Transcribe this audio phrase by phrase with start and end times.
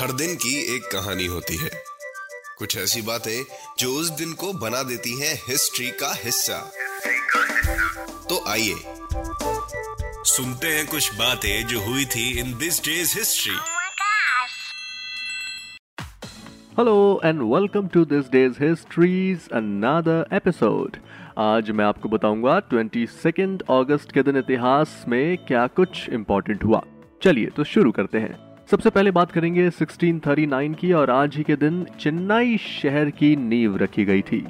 [0.00, 1.70] हर दिन की एक कहानी होती है।
[2.58, 3.44] कुछ ऐसी बातें
[3.78, 6.72] जो उस दिन को बना देती हैं हिस्ट्री का हिस्सा।
[8.28, 8.74] तो आइए
[10.24, 13.54] सुनते हैं कुछ बातें जो हुई थी in this day's history.
[16.78, 20.96] Hello and welcome to this day's history's another episode
[21.38, 26.82] आज मैं आपको बताऊँगा 22 अगस्त के दिन इतिहास में क्या कुछ इंपॉर्टेंट हुआ।
[27.22, 31.54] चलिए तो शुरू करते हैं। सबसे पहले बात करेंगे 1639 की, और आज ही के
[31.56, 34.44] दिन चेन्नई शहर की नींव रखी गई थी।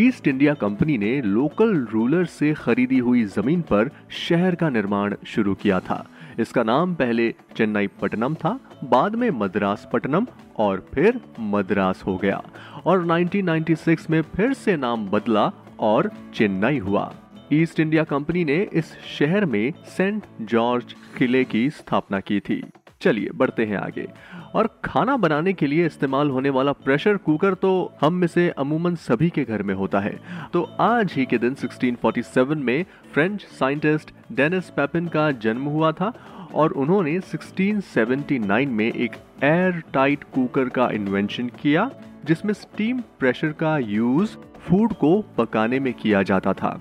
[0.00, 5.54] ईस्ट इंडिया कंपनी ने लोकल रूलर से खरीदी हुई ज़मीन पर शहर का निर्माण शुरू
[5.54, 6.04] किया था।
[6.38, 10.26] इसका नाम पहले चेन्नई पटनम था, बाद में मद्रास पटनम
[10.58, 12.42] और फिर मद्रास हो गया,
[12.86, 17.12] और 1996 में फिर से नाम बदला और चेन्नई हुआ।
[17.52, 22.62] ईस्ट इंडिया कंपनी ने इस शहर में सेंट जॉर्ज किले की स्थापना की थी।
[23.02, 24.06] चलिए, बढ़ते हैं आगे।
[24.54, 28.94] और खाना बनाने के लिए इस्तेमाल होने वाला प्रेशर कुकर तो हम में से अमूमन
[28.94, 30.20] सभी के घर में होता है।
[30.52, 36.12] तो आज ही के दिन 1647 में फ्रेंच साइंटिस्ट डेनिस पेपिन का जन्म हुआ था
[36.54, 41.90] और उन्होंने 1679 में एक एयर टाइट कुकर का इन्वेंशन किया,
[42.24, 46.80] जिसमें स्टीम प्रेशर का यूज़ फ़ूड को पकाने में किया जाता था।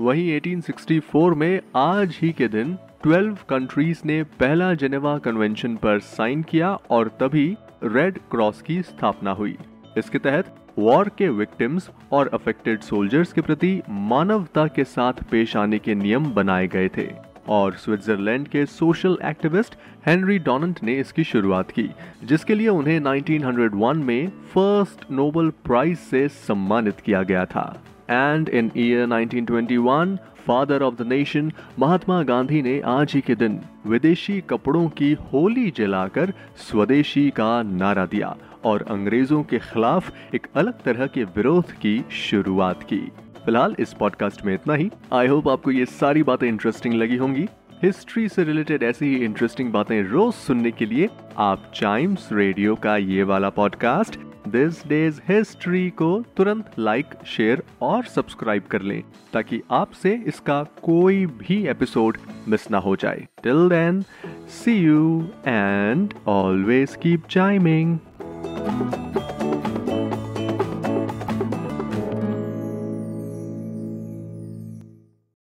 [0.00, 6.42] वहीं 1864 में आज ही के दिन 12 कंट्रीज़ ने पहला जेनेवा कन्वेंशन पर साइन
[6.42, 7.46] किया और तभी
[7.84, 9.56] रेड क्रॉस की स्थापना हुई।
[9.98, 15.78] इसके तहत वॉर के विक्टिम्स और अफेक्टेड सोल्जर्स के प्रति मानवता के साथ पेश आने
[15.78, 17.08] के नियम बनाए गए थे
[17.48, 19.76] और स्विट्जरलैंड के सोशल एक्टिविस्ट
[20.06, 21.90] हेनरी डोनंट ने इसकी शुरुआत की,
[22.24, 28.70] जिसके लिए उन्हें 1901 में फ़र्स्ट नोबल प्राइज से सम्मानित किया गया था। And in
[28.76, 34.88] year 1921 father of the nation Mahatma Gandhi ने आज ही के दिन विदेशी कपड़ों
[34.88, 41.24] की होली जलाकर स्वदेशी का नारा दिया और अंग्रेज़ों के खिलाफ एक अलग तरह के
[41.24, 43.00] विरोध की शुरुआत की।
[43.44, 47.48] फ़िलहाल इस पॉडकास्ट में इतना ही। आई होप आपको ये सारी बातें इंटरेस्टिंग लगी होंगी।
[47.82, 51.08] हिस्ट्री से रिलेटेड ऐसी ही इंटरेस्टिंग बातें रोज सुनने के लिए
[51.38, 58.04] आप चाइम्स रेडियो का ये वाला पॉडकास्ट दिस डेज़ हिस्ट्री को तुरंत लाइक शेयर और
[58.04, 64.02] सब्सक्राइब कर लें, ताकि आपसे इसका कोई भी एपिसोड मिस ना हो जाए। Till then
[64.48, 67.98] see you and always keep chiming